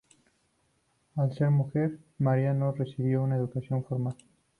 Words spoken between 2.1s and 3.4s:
Mary no recibió una